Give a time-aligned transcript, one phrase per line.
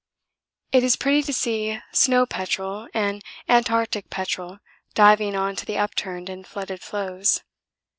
[0.71, 4.57] It is pretty to see the snow petrel and Antarctic petrel
[4.95, 7.43] diving on to the upturned and flooded floes.